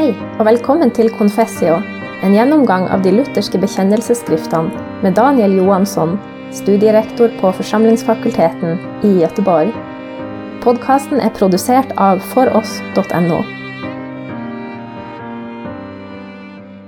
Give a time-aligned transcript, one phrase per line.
[0.00, 1.74] Hei, og velkommen til Confessio,
[2.24, 6.14] en gjennomgang av de lutherske bekjennelsesskriftene med Daniel Johansson,
[6.56, 9.74] studierektor på Forsamlingsfakulteten i Göteborg.
[10.64, 13.42] Podkasten er produsert av foross.no.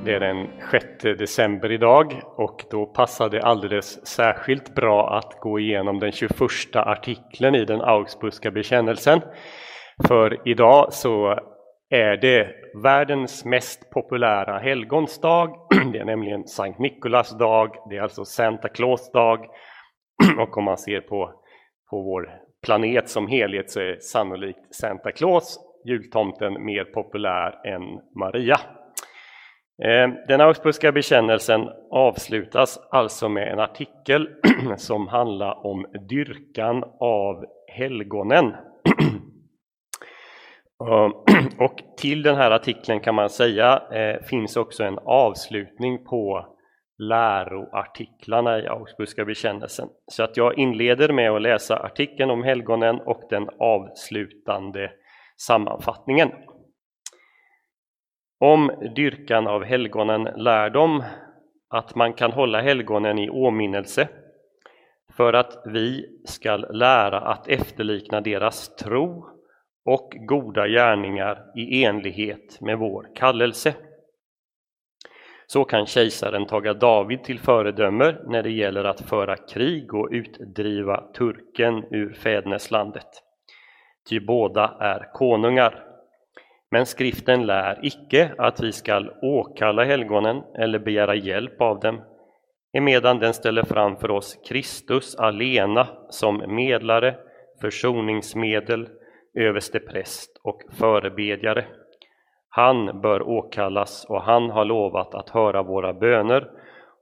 [0.04, 0.86] Det är den 6
[1.18, 6.32] december idag och då passar det alldeles särskilt bra att gå igenom den 21
[6.74, 9.20] artikeln i den Augsburgska bekännelsen.
[10.08, 11.38] För idag så
[11.92, 15.50] är det världens mest populära helgonsdag.
[15.92, 19.46] Det är nämligen Sankt Nikolas dag, det är alltså Santa Claus dag.
[20.38, 21.32] Och om man ser på,
[21.90, 22.30] på vår
[22.64, 27.82] planet som helhet så är sannolikt Santa Claus, jultomten, mer populär än
[28.16, 28.56] Maria.
[29.82, 34.28] Eh, den Augsburgska bekännelsen avslutas alltså med en artikel
[34.76, 38.52] som handlar om dyrkan av helgonen.
[40.88, 41.12] Ehm,
[41.58, 46.46] och till den här artikeln kan man säga eh, finns också en avslutning på
[46.98, 49.88] läroartiklarna i Augsburgska bekännelsen.
[50.06, 54.90] Så att jag inleder med att läsa artikeln om helgonen och den avslutande
[55.40, 56.30] sammanfattningen.
[58.40, 61.04] Om dyrkan av helgonen lär de
[61.70, 64.08] att man kan hålla helgonen i åminnelse
[65.16, 69.32] för att vi skall lära att efterlikna deras tro
[69.84, 73.74] och goda gärningar i enlighet med vår kallelse.
[75.46, 81.12] Så kan kejsaren taga David till föredöme när det gäller att föra krig och utdriva
[81.12, 83.08] turken ur fäderneslandet.
[84.08, 85.84] Ty båda är konungar.
[86.70, 92.02] Men skriften lär icke att vi skall åkalla helgonen eller begära hjälp av dem,
[92.72, 97.14] emedan den ställer fram för oss Kristus alena som medlare,
[97.60, 98.88] försoningsmedel,
[99.34, 101.64] överstepräst och förebedjare.
[102.48, 106.50] Han bör åkallas och han har lovat att höra våra böner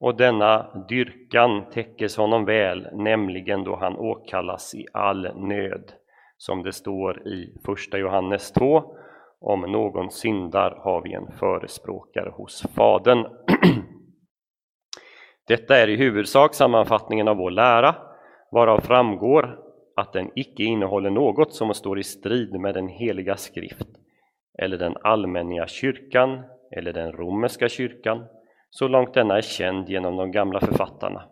[0.01, 5.93] och denna dyrkan täckes honom väl, nämligen då han åkallas i all nöd,
[6.37, 8.83] som det står i Första Johannes 2.
[9.41, 13.27] Om någon syndar har vi en förespråkare hos Fadern.
[15.49, 17.95] Detta är i huvudsak sammanfattningen av vår lära,
[18.51, 19.70] varav framgår
[20.01, 23.89] att den icke innehåller något som står i strid med den heliga skrift
[24.59, 28.25] eller den allmänna kyrkan eller den romerska kyrkan,
[28.71, 31.25] så långt denna är känd genom de gamla författarna.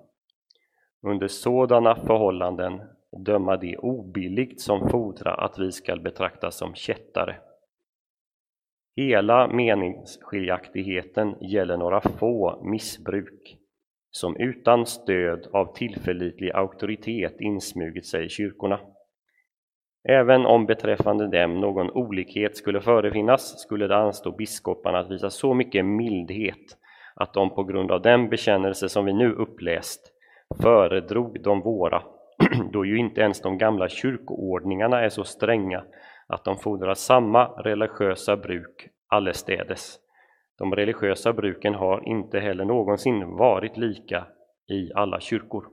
[1.03, 2.81] Under sådana förhållanden
[3.25, 7.37] döma det obilligt som fordrar att vi skall betraktas som kättare.
[8.97, 13.58] Hela meningsskiljaktigheten gäller några få missbruk
[14.11, 18.81] som utan stöd av tillförlitlig auktoritet insmugit sig i kyrkorna.
[20.09, 25.55] Även om beträffande dem någon olikhet skulle förefinnas skulle det anstå biskoparna att visa så
[25.55, 26.77] mycket mildhet
[27.15, 30.13] att de på grund av den bekännelse som vi nu uppläst
[30.63, 32.03] föredrog de våra,
[32.73, 35.85] då ju inte ens de gamla kyrkoordningarna är så stränga
[36.27, 39.99] att de fordrar samma religiösa bruk allestädes.
[40.59, 44.27] De religiösa bruken har inte heller någonsin varit lika
[44.69, 45.65] i alla kyrkor.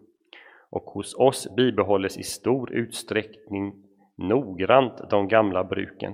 [0.69, 3.73] Och hos oss bibehålles i stor utsträckning
[4.17, 6.13] noggrant de gamla bruken.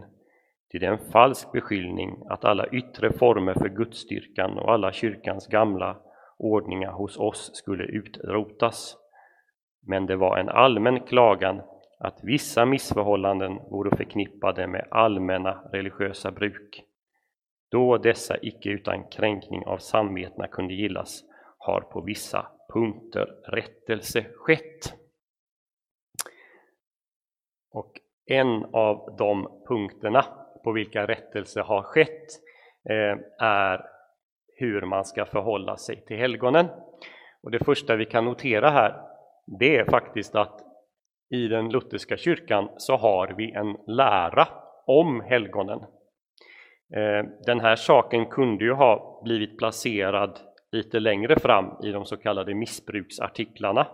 [0.70, 5.48] Till det är en falsk beskyllning att alla yttre former för gudsstyrkan och alla kyrkans
[5.48, 5.98] gamla
[6.38, 8.98] ordningar hos oss skulle utrotas.
[9.88, 11.62] Men det var en allmän klagan
[12.00, 16.84] att vissa missförhållanden vore förknippade med allmänna religiösa bruk.
[17.72, 21.24] Då dessa icke utan kränkning av samvetena kunde gillas
[21.58, 24.94] har på vissa punkter rättelse skett.
[27.72, 27.92] Och
[28.26, 30.26] en av de punkterna
[30.64, 32.28] på vilka rättelse har skett
[32.90, 33.86] eh, är
[34.56, 36.68] hur man ska förhålla sig till helgonen.
[37.44, 39.02] Och det första vi kan notera här,
[39.60, 40.62] det är faktiskt att
[41.30, 44.48] i den lutherska kyrkan så har vi en lära
[44.86, 45.80] om helgonen.
[46.96, 50.40] Eh, den här saken kunde ju ha blivit placerad
[50.72, 53.88] lite längre fram i de så kallade missbruksartiklarna.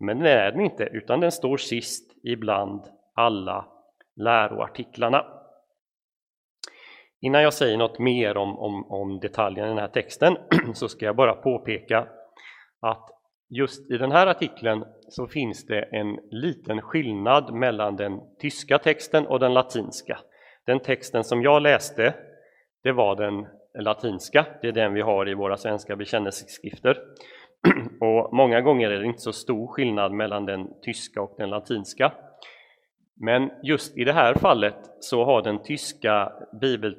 [0.00, 2.82] Men det är den inte, utan den står sist ibland
[3.14, 3.68] alla
[4.16, 5.26] läroartiklarna.
[7.20, 10.36] Innan jag säger något mer om, om, om detaljerna i den här texten
[10.74, 12.08] så ska jag bara påpeka
[12.80, 13.10] att
[13.48, 19.26] just i den här artikeln så finns det en liten skillnad mellan den tyska texten
[19.26, 20.18] och den latinska.
[20.66, 22.14] Den texten som jag läste,
[22.82, 23.46] det var den
[23.78, 26.98] latinska, det är den vi har i våra svenska bekännelseskrifter.
[28.00, 32.12] Och många gånger är det inte så stor skillnad mellan den tyska och den latinska.
[33.16, 36.96] Men just i det här fallet så har den tyska bibel,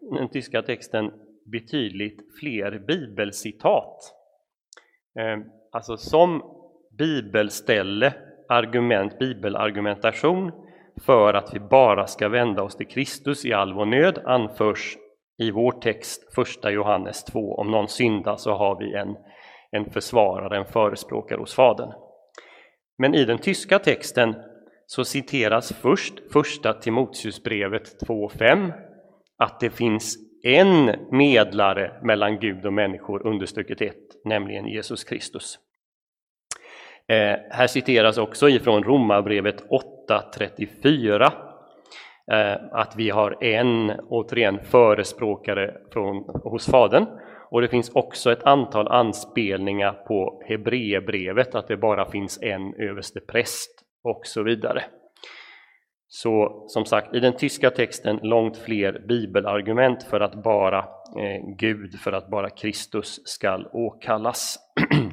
[0.00, 1.12] den tyska texten
[1.44, 4.14] betydligt fler bibelcitat.
[5.18, 6.42] Ehm, alltså som
[6.98, 8.14] bibelställe,
[8.48, 10.52] argument, bibelargumentation
[11.00, 14.96] för att vi bara ska vända oss till Kristus i all vår nöd anförs
[15.38, 17.54] i vår text, 1 Johannes 2.
[17.54, 19.16] Om någon syndar så har vi en,
[19.70, 21.92] en försvarare, en förespråkare hos Fadern.
[22.98, 24.34] Men i den tyska texten
[24.86, 28.72] så citeras först första Timoteusbrevet 2.5
[29.38, 33.94] att det finns en medlare mellan Gud och människor, understruket 1,
[34.24, 35.58] nämligen Jesus Kristus.
[37.08, 39.95] Eh, här citeras också ifrån Romarbrevet 8.
[40.08, 41.32] 8.34
[42.32, 47.06] eh, att vi har en, återigen, förespråkare från, hos Fadern.
[47.50, 53.20] Och det finns också ett antal anspelningar på Hebreerbrevet, att det bara finns en överste
[53.20, 53.70] präst
[54.04, 54.84] och så vidare.
[56.08, 62.00] Så som sagt, i den tyska texten långt fler bibelargument för att bara eh, Gud,
[62.00, 64.58] för att bara Kristus skall åkallas.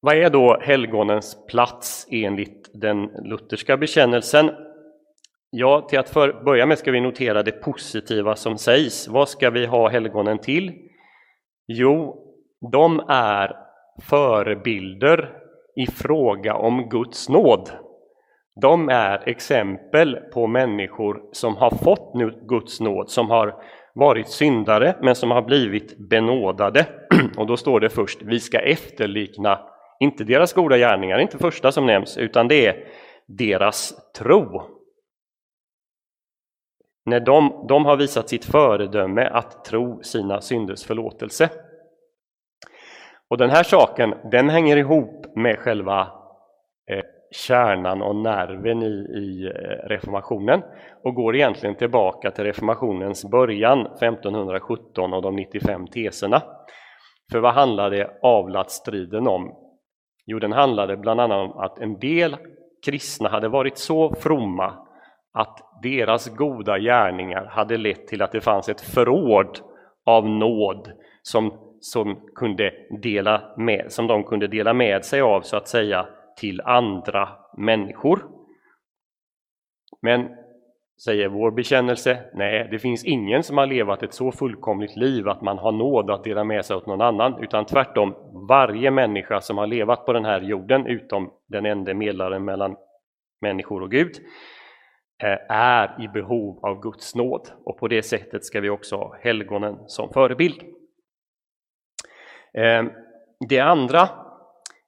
[0.00, 4.50] Vad är då helgonens plats enligt den lutherska bekännelsen?
[5.50, 9.08] Ja, till att för, börja med ska vi notera det positiva som sägs.
[9.08, 10.72] Vad ska vi ha helgonen till?
[11.66, 12.24] Jo,
[12.72, 13.56] de är
[14.02, 15.32] förebilder
[15.76, 17.70] i fråga om Guds nåd.
[18.60, 22.12] De är exempel på människor som har fått
[22.48, 23.54] Guds nåd, som har
[23.94, 26.86] varit syndare men som har blivit benådade.
[27.36, 29.58] Och då står det först, vi ska efterlikna,
[30.00, 32.88] inte deras goda gärningar, inte första som nämns, utan det är
[33.26, 34.62] deras tro.
[37.04, 41.50] När de, de har visat sitt föredöme att tro sina synders förlåtelse.
[43.30, 46.00] Och den här saken, den hänger ihop med själva
[46.90, 50.62] eh, kärnan och nerven i, i eh, reformationen
[51.04, 56.42] och går egentligen tillbaka till reformationens början 1517 och de 95 teserna.
[57.32, 59.67] För vad handlade avlatsstriden om?
[60.30, 62.36] Jo, den handlade bland annat om att en del
[62.86, 64.74] kristna hade varit så fromma
[65.32, 69.58] att deras goda gärningar hade lett till att det fanns ett förråd
[70.06, 70.92] av nåd
[71.22, 72.72] som som, kunde
[73.02, 78.26] dela med, som de kunde dela med sig av så att säga till andra människor.
[80.02, 80.28] Men,
[81.04, 85.42] säger vår bekännelse, nej, det finns ingen som har levat ett så fullkomligt liv att
[85.42, 88.14] man har nåd att dela med sig åt någon annan, utan tvärtom,
[88.48, 92.76] varje människa som har levat på den här jorden, utom den enda medlaren mellan
[93.40, 94.16] människor och Gud,
[95.22, 97.48] eh, är i behov av Guds nåd.
[97.64, 100.62] Och på det sättet ska vi också ha helgonen som förebild.
[102.54, 102.84] Eh,
[103.48, 104.08] det andra,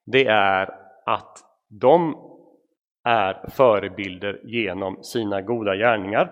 [0.06, 0.68] det är
[1.06, 2.29] att de
[3.04, 6.30] är förebilder genom sina goda gärningar.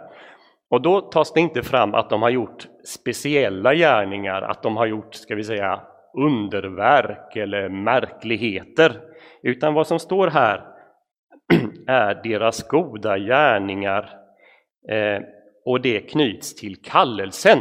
[0.71, 4.87] Och då tas det inte fram att de har gjort speciella gärningar, att de har
[4.87, 5.81] gjort, ska vi säga,
[6.15, 9.01] underverk eller märkligheter,
[9.43, 10.65] utan vad som står här
[11.87, 14.11] är deras goda gärningar
[14.89, 15.23] eh,
[15.65, 17.59] och det knyts till kallelsen.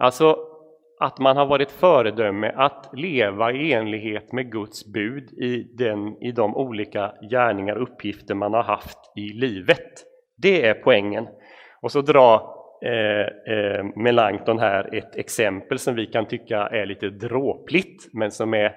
[0.00, 0.53] Alltså
[1.00, 6.32] att man har varit föredöme att leva i enlighet med Guds bud i, den, i
[6.32, 9.92] de olika gärningar och uppgifter man har haft i livet.
[10.36, 11.28] Det är poängen.
[11.80, 12.34] Och så drar
[12.84, 18.54] eh, eh, Melanchthon här ett exempel som vi kan tycka är lite dråpligt men som
[18.54, 18.74] är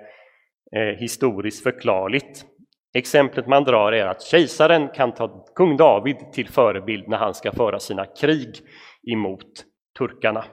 [0.76, 2.46] eh, historiskt förklarligt.
[2.94, 7.52] Exemplet man drar är att kejsaren kan ta kung David till förebild när han ska
[7.52, 8.56] föra sina krig
[9.12, 9.64] emot
[9.98, 10.46] turkarna.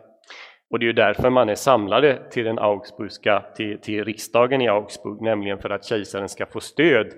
[0.74, 5.22] Och det är därför man är samlade till, den Augsburgska, till, till riksdagen i Augsburg,
[5.22, 7.12] nämligen för att kejsaren ska få stöd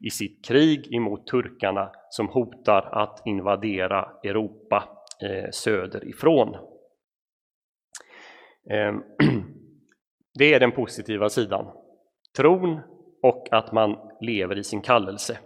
[0.00, 4.84] i sitt krig emot turkarna som hotar att invadera Europa
[5.22, 6.54] eh, söderifrån.
[8.70, 8.94] Eh,
[10.38, 11.66] det är den positiva sidan.
[12.36, 12.80] Tron
[13.22, 15.38] och att man lever i sin kallelse.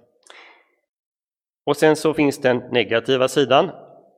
[1.65, 3.71] Och sen så finns den negativa sidan,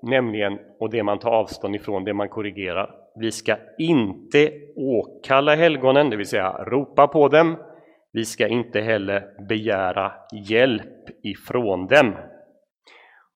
[0.02, 6.10] nämligen, och det man tar avstånd ifrån, det man korrigerar, vi ska inte åkalla helgonen,
[6.10, 7.56] det vill säga ropa på dem.
[8.12, 12.16] Vi ska inte heller begära hjälp ifrån dem.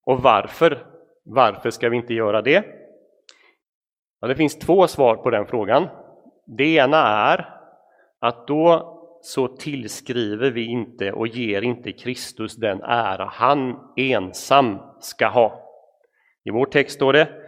[0.05, 0.87] Och varför?
[1.25, 2.65] Varför ska vi inte göra det?
[4.21, 5.89] Ja, det finns två svar på den frågan.
[6.47, 7.49] Det ena är
[8.21, 15.27] att då så tillskriver vi inte och ger inte Kristus den ära han ensam ska
[15.27, 15.63] ha.
[16.45, 17.42] I vår text står det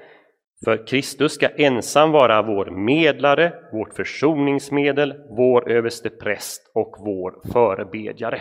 [0.64, 8.40] för Kristus ska ensam vara vår medlare, vårt försoningsmedel, vår överste präst och vår förebedjare.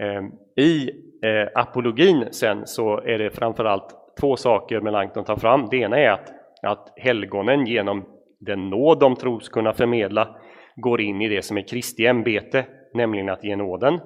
[0.00, 0.90] Ehm, I
[1.26, 5.68] eh, apologin sen så är det framförallt två saker Melanchthon tar fram.
[5.70, 6.32] Det ena är att,
[6.62, 8.04] att helgonen genom
[8.40, 10.36] den nåd de tros kunna förmedla
[10.76, 14.00] går in i det som är Kristi ämbete, nämligen att ge nåden.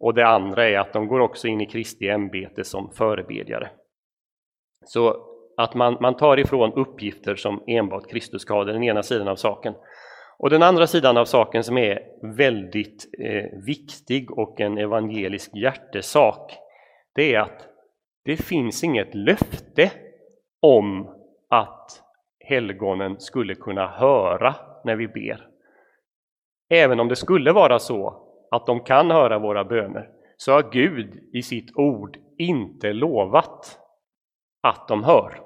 [0.00, 3.70] Och det andra är att de går också in i Kristi ämbete som förebedjare.
[4.84, 9.28] Så att man, man tar ifrån uppgifter som enbart Kristus ska ha, den ena sidan
[9.28, 9.74] av saken.
[10.38, 12.00] Och den andra sidan av saken som är
[12.36, 16.52] väldigt eh, viktig och en evangelisk hjärtesak,
[17.14, 17.68] det är att
[18.24, 19.90] det finns inget löfte
[20.60, 21.08] om
[21.48, 22.02] att
[22.40, 25.48] helgonen skulle kunna höra när vi ber.
[26.70, 31.20] Även om det skulle vara så att de kan höra våra böner, så har Gud
[31.32, 33.78] i sitt ord inte lovat
[34.64, 35.40] att de hör.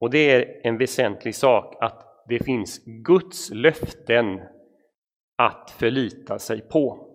[0.00, 4.40] Och det är en väsentlig sak att det finns Guds löften
[5.38, 7.08] att förlita sig på.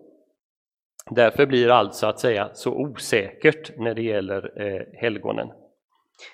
[1.10, 5.48] Därför blir allt så att säga så osäkert när det gäller eh, helgonen.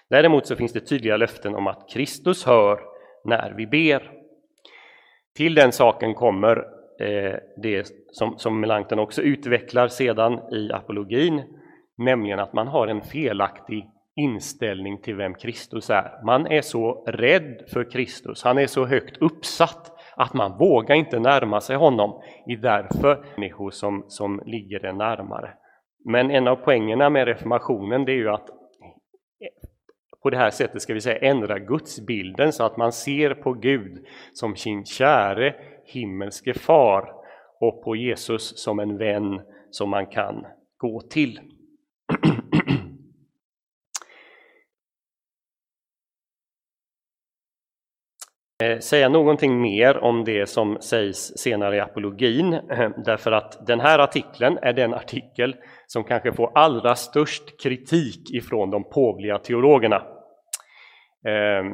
[0.09, 2.81] Däremot så finns det tydliga löften om att Kristus hör
[3.25, 4.13] när vi ber.
[5.37, 6.57] Till den saken kommer
[7.01, 11.60] eh, det som, som Melanchthon också utvecklar sedan i apologin,
[12.01, 16.25] nämligen att man har en felaktig inställning till vem Kristus är.
[16.25, 21.19] Man är så rädd för Kristus, han är så högt uppsatt att man vågar inte
[21.19, 22.23] närma sig honom.
[22.47, 25.55] Det är därför människor som, som ligger det närmare.
[26.05, 28.55] Men en av poängerna med reformationen det är ju att eh,
[30.23, 34.07] på det här sättet ska vi säga ändra gudsbilden så att man ser på Gud
[34.33, 35.55] som sin käre
[35.85, 37.13] himmelske far
[37.61, 39.41] och på Jesus som en vän
[39.71, 41.41] som man kan gå till.
[42.23, 42.71] Eh,
[48.61, 53.81] Eh, säga någonting mer om det som sägs senare i apologin, eh, därför att den
[53.81, 59.97] här artikeln är den artikel som kanske får allra störst kritik ifrån de påvliga teologerna.
[61.27, 61.65] Eh,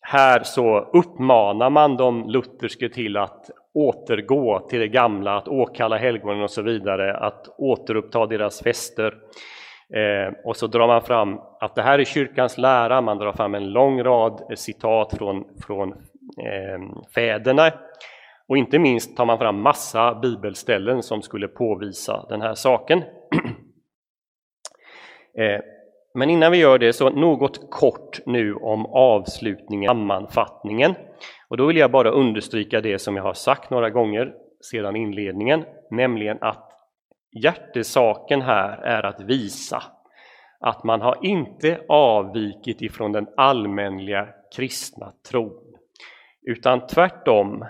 [0.00, 6.42] här så uppmanar man de lutherske till att återgå till det gamla, att åkalla helgonen
[6.42, 9.14] och så vidare, att återuppta deras fester.
[9.94, 13.54] Eh, och så drar man fram att det här är kyrkans lära, man drar fram
[13.54, 15.94] en lång rad citat från, från
[16.40, 17.72] Eh, fäderna.
[18.48, 23.02] Och inte minst tar man fram massa bibelställen som skulle påvisa den här saken.
[25.38, 25.60] Eh,
[26.14, 30.94] men innan vi gör det så något kort nu om avslutningen, sammanfattningen.
[31.48, 34.32] Och då vill jag bara understryka det som jag har sagt några gånger
[34.70, 36.70] sedan inledningen, nämligen att
[37.42, 39.82] hjärtesaken här är att visa
[40.60, 45.73] att man har inte avvikit ifrån den allmänliga kristna tron,
[46.44, 47.64] utan tvärtom,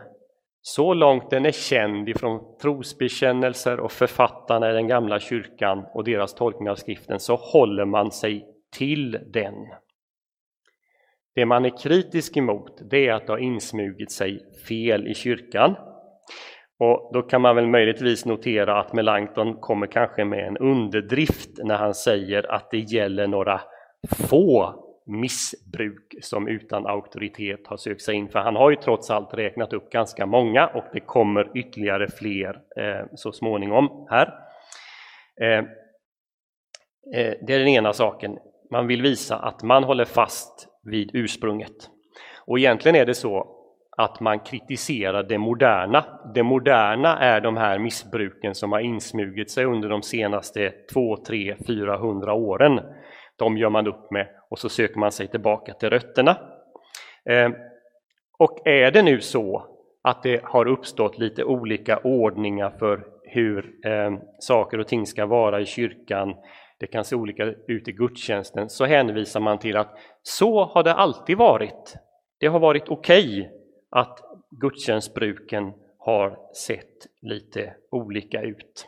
[0.62, 6.34] så långt den är känd ifrån trosbekännelser och författarna i den gamla kyrkan och deras
[6.34, 9.54] tolkning av skriften, så håller man sig till den.
[11.34, 15.74] Det man är kritisk emot, det är att det har insmugit sig fel i kyrkan.
[16.78, 21.76] Och då kan man väl möjligtvis notera att Melanchthon kommer kanske med en underdrift när
[21.76, 23.60] han säger att det gäller några
[24.08, 24.74] få
[25.06, 28.28] missbruk som utan auktoritet har sökt sig in.
[28.28, 32.60] För han har ju trots allt räknat upp ganska många och det kommer ytterligare fler
[32.76, 34.34] eh, så småningom här.
[35.40, 35.58] Eh,
[37.18, 38.38] eh, det är den ena saken.
[38.70, 41.90] Man vill visa att man håller fast vid ursprunget.
[42.46, 43.60] Och egentligen är det så
[43.96, 46.04] att man kritiserar det moderna.
[46.34, 51.56] Det moderna är de här missbruken som har insmugit sig under de senaste 2, 3,
[51.66, 52.80] 400 åren.
[53.36, 56.36] De gör man upp med och så söker man sig tillbaka till rötterna.
[57.30, 57.50] Eh,
[58.38, 59.66] och är det nu så
[60.02, 65.60] att det har uppstått lite olika ordningar för hur eh, saker och ting ska vara
[65.60, 66.34] i kyrkan,
[66.78, 70.94] det kan se olika ut i gudstjänsten, så hänvisar man till att så har det
[70.94, 71.96] alltid varit.
[72.40, 73.48] Det har varit okej okay
[73.90, 74.18] att
[74.50, 78.86] gudstjänstbruken har sett lite olika ut.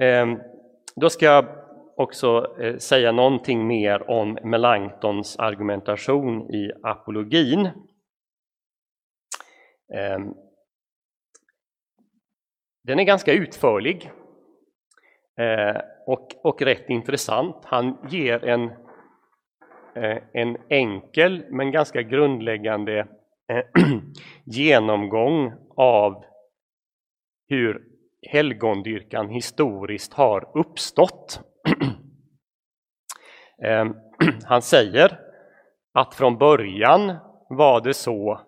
[0.00, 0.40] Ehm,
[0.96, 1.46] då ska jag
[1.96, 7.68] också eh, säga någonting mer om Melanchtons argumentation i apologin.
[9.94, 10.34] Ehm,
[12.82, 14.10] den är ganska utförlig
[15.40, 17.56] eh, och, och rätt intressant.
[17.64, 18.70] Han ger en,
[19.94, 23.06] eh, en enkel men ganska grundläggande
[24.44, 26.24] genomgång av
[27.48, 27.89] hur
[28.22, 31.40] helgondyrkan historiskt har uppstått.
[33.64, 33.94] Ehm,
[34.44, 35.18] han säger
[35.92, 37.16] att från början
[37.48, 38.40] var det så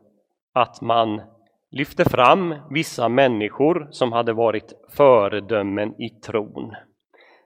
[0.54, 1.22] att man
[1.70, 6.74] lyfte fram vissa människor som hade varit föredömen i tron.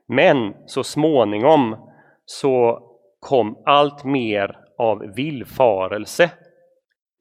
[0.08, 1.90] Men så småningom
[2.24, 2.82] så
[3.20, 6.30] kom allt mer av villfarelse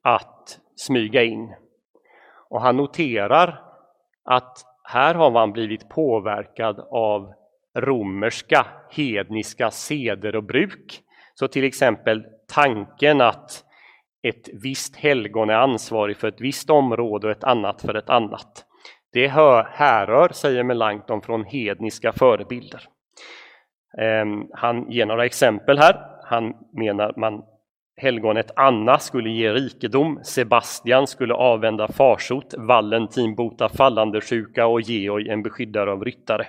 [0.02, 1.54] att smyga in.
[2.50, 3.62] Och han noterar
[4.24, 7.32] att här har man blivit påverkad av
[7.78, 11.00] romerska hedniska seder och bruk.
[11.34, 12.24] Så till exempel
[12.54, 13.64] tanken att
[14.22, 18.64] ett visst helgon är ansvarig för ett visst område och ett annat för ett annat.
[19.12, 22.82] Det härrör, säger Melanchthon, från hedniska förebilder.
[23.98, 25.96] Ehm, han ger några exempel här.
[26.24, 27.42] Han menar man
[27.96, 35.28] helgonet Anna skulle ge rikedom, Sebastian skulle avvända farsot, Valentin bota fallande sjuka och Georg
[35.28, 36.46] en beskyddare av ryttare.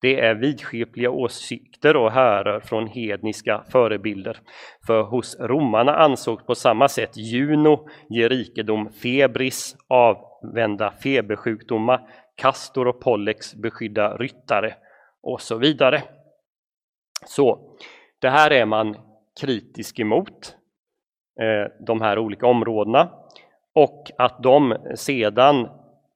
[0.00, 4.38] Det är vidskepliga åsikter och härrör från hedniska förebilder.
[4.86, 12.00] För hos romarna ansågs på samma sätt Juno ge rikedom, Febris avvända febersjukdomar,
[12.36, 14.74] Castor och Pollex beskydda ryttare
[15.22, 16.02] och så vidare.
[17.26, 17.76] Så
[18.20, 18.96] det här är man
[19.40, 20.57] kritisk emot,
[21.40, 23.10] Eh, de här olika områdena
[23.74, 25.68] och att de sedan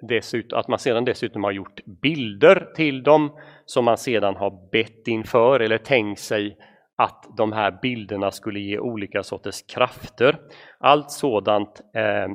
[0.09, 5.09] dessutom, att man sedan dessutom har gjort bilder till dem som man sedan har bett
[5.09, 6.57] inför eller tänkt sig
[6.97, 10.41] att de här bilderna skulle ge olika sorters krafter.
[10.79, 12.29] Allt sådant eh,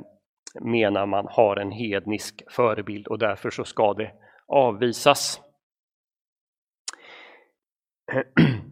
[0.62, 4.12] menar man har en hednisk förebild och därför så ska det
[4.48, 5.42] avvisas.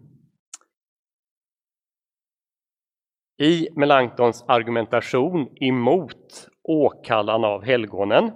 [3.37, 8.31] I Melanchtons argumentation emot åkallan av helgonen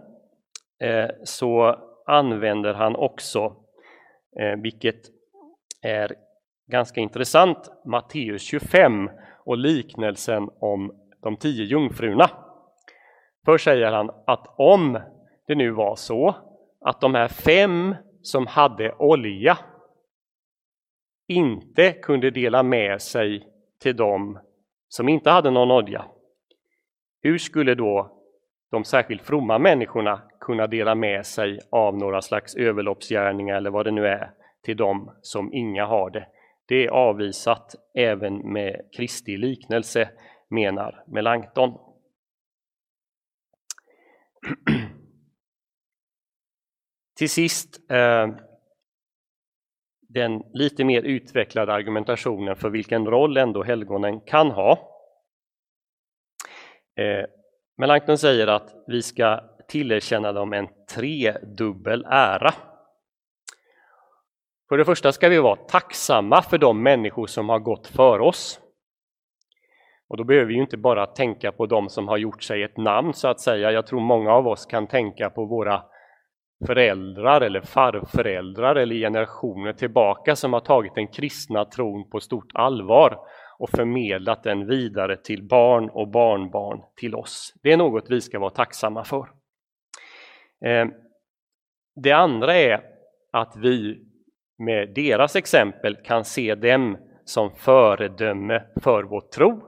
[0.80, 1.76] eh, så
[2.06, 3.56] använder han också,
[4.40, 5.02] eh, vilket
[5.82, 6.16] är
[6.68, 9.10] ganska intressant, Matteus 25
[9.46, 10.92] och liknelsen om
[11.22, 12.30] de tio jungfrurna.
[13.46, 15.00] Först säger han att om
[15.48, 16.36] det nu var så
[16.82, 19.58] att de här fem som hade olja
[21.28, 23.48] inte kunde dela med sig
[23.82, 24.40] till dem
[24.90, 26.06] som inte hade någon olja,
[27.22, 28.16] hur skulle då
[28.72, 33.92] de särskilt fromma människorna kunna dela med sig av några slags överloppsgärningar eller vad det
[33.92, 34.32] nu är
[34.64, 36.28] till dem som inga har det?
[36.68, 40.10] Det är avvisat även med Kristi liknelse,
[40.50, 41.72] menar Melanchthon.
[47.18, 48.28] Till sist eh,
[50.10, 54.72] den lite mer utvecklade argumentationen för vilken roll ändå helgonen kan ha.
[56.96, 57.26] Eh,
[57.78, 62.54] Melanchthon säger att vi ska tillerkänna dem en tredubbel ära.
[64.70, 68.60] För det första ska vi vara tacksamma för de människor som har gått för oss.
[70.08, 72.78] Och då behöver vi ju inte bara tänka på de som har gjort sig ett
[72.78, 73.72] namn så att säga.
[73.72, 75.84] Jag tror många av oss kan tänka på våra
[76.66, 83.18] föräldrar eller farföräldrar eller generationer tillbaka som har tagit den kristna tron på stort allvar
[83.60, 87.54] och förmedlat den vidare till barn och barnbarn till oss.
[87.64, 89.30] Det är något vi ska vara tacksamma för.
[90.66, 90.86] Eh,
[91.96, 92.82] det andra är
[93.32, 94.06] att vi
[94.58, 99.62] med deras exempel kan se dem som föredöme för vår tro.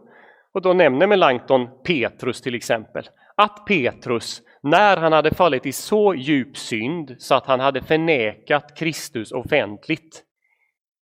[0.54, 3.10] Och då nämner Melanchthon Petrus till exempel.
[3.36, 8.78] Att Petrus när han hade fallit i så djup synd så att han hade förnekat
[8.78, 10.24] Kristus offentligt,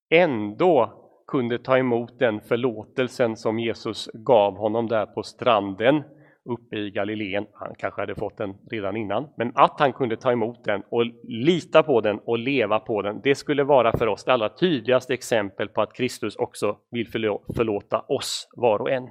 [0.09, 0.93] ändå
[1.27, 6.03] kunde ta emot den förlåtelsen som Jesus gav honom där på stranden
[6.49, 7.45] uppe i Galileen.
[7.53, 11.05] Han kanske hade fått den redan innan, men att han kunde ta emot den och
[11.23, 15.13] lita på den och leva på den, det skulle vara för oss det allra tydligaste
[15.13, 17.07] exempel på att Kristus också vill
[17.55, 19.09] förlåta oss var och en.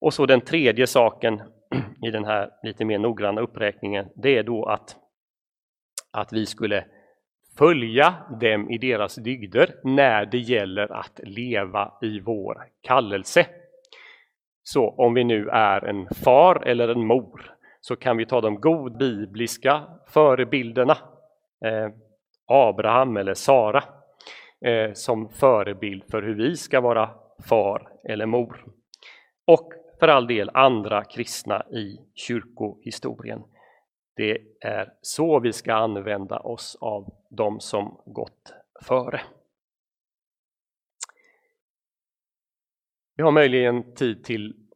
[0.00, 1.42] Och så den tredje saken
[2.02, 4.96] i den här lite mer noggranna uppräkningen, det är då att,
[6.12, 6.84] att vi skulle
[7.58, 13.46] följa dem i deras dygder när det gäller att leva i vår kallelse.
[14.62, 18.60] Så om vi nu är en far eller en mor så kan vi ta de
[18.60, 20.96] god bibliska förebilderna,
[21.64, 21.88] eh,
[22.46, 23.84] Abraham eller Sara,
[24.64, 27.10] eh, som förebild för hur vi ska vara
[27.48, 28.64] far eller mor.
[29.46, 29.72] Och
[30.04, 33.42] för all del andra kristna i kyrkohistorien.
[34.16, 39.22] Det är så vi ska använda oss av de som gått före.
[43.16, 44.68] Vi har möjligen tid till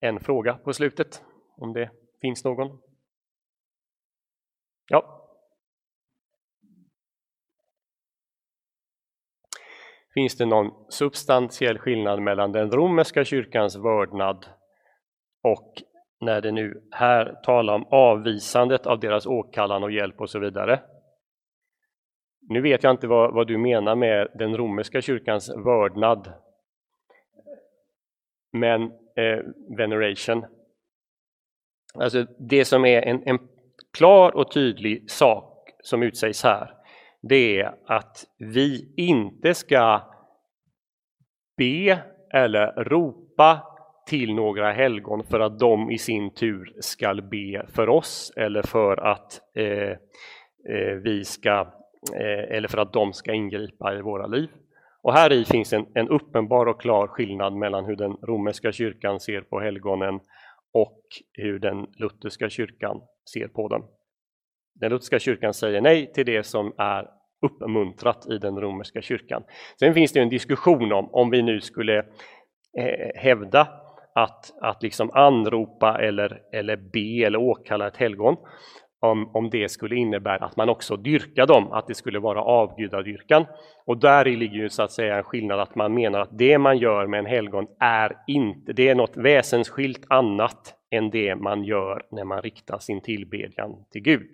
[0.00, 1.22] en fråga på slutet,
[1.56, 2.78] om det finns någon.
[4.88, 5.28] Ja.
[10.14, 14.55] Finns det någon substantiell skillnad mellan den romerska kyrkans vördnad
[15.46, 15.82] och
[16.20, 20.80] när det nu här talar om avvisandet av deras åkallan och hjälp och så vidare.
[22.48, 26.32] Nu vet jag inte vad, vad du menar med den romerska kyrkans vördnad,
[28.52, 28.82] men
[29.16, 29.38] eh,
[29.76, 30.46] veneration.
[31.94, 33.38] Alltså det som är en, en
[33.98, 36.74] klar och tydlig sak som utsägs här,
[37.22, 40.12] det är att vi inte ska
[41.56, 41.98] be
[42.32, 43.75] eller ropa
[44.06, 48.96] till några helgon för att de i sin tur skall be för oss eller för
[48.96, 49.90] att eh,
[50.74, 51.60] eh, vi ska
[52.14, 54.48] eh, eller för att de ska ingripa i våra liv.
[55.02, 59.20] Och här i finns en, en, uppenbar och klar skillnad mellan hur den romerska kyrkan
[59.20, 60.20] ser på helgonen
[60.72, 61.00] och
[61.32, 63.00] hur den lutherska kyrkan
[63.32, 63.86] ser på dem.
[64.80, 67.08] Den lutherska kyrkan säger nej till det som är
[67.42, 69.44] uppmuntrat i den romerska kyrkan.
[69.78, 71.98] Sen finns det en diskussion om, om vi nu skulle
[72.78, 73.68] eh, hävda
[74.16, 78.36] att, att liksom anropa eller, eller be eller åkalla ett helgon,
[79.00, 83.44] om, om det skulle innebära att man också dyrkar dem, att det skulle vara avgudadyrkan.
[83.86, 86.78] Och där ligger ju så att säga en skillnad att man menar att det man
[86.78, 92.02] gör med en helgon är inte, det är något väsensskilt annat än det man gör
[92.10, 94.30] när man riktar sin tillbedjan till Gud.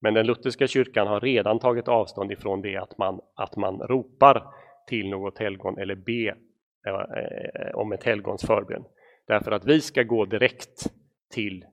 [0.00, 4.42] Men den lutherska kyrkan har redan tagit avstånd ifrån det att man, att man ropar
[4.88, 6.47] till något helgon eller ber
[6.86, 8.84] Eh, eh, om ett helgons förbön.
[9.26, 10.92] Därför att vi ska gå direkt
[11.30, 11.64] till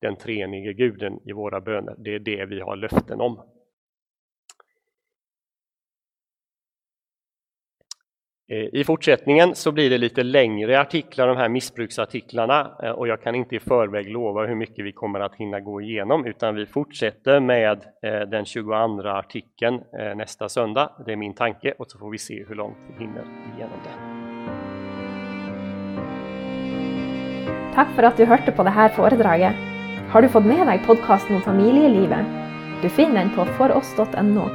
[0.00, 1.94] den treenige guden i våra böner.
[1.98, 3.42] Det är det vi har löften om.
[8.50, 13.34] Eh, I fortsättningen så blir det lite längre artiklar, de här missbruksartiklarna, och jag kan
[13.34, 17.40] inte i förväg lova hur mycket vi kommer att hinna gå igenom, utan vi fortsätter
[17.40, 17.84] med
[18.30, 18.72] den 22
[19.08, 20.92] artikeln nästa söndag.
[21.06, 23.24] Det är min tanke och så får vi se hur långt vi hinner
[23.56, 24.17] igenom den.
[27.78, 29.54] Tack för att du hörde på det här föredraget.
[30.10, 32.26] Har du fått med dig podcasten om familjelivet?
[32.82, 34.50] Du finner den på foross.no.